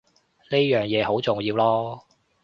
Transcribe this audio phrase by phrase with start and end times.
[0.49, 2.01] 呢樣嘢好重要囉